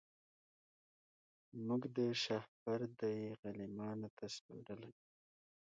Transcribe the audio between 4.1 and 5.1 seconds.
ته سپارلی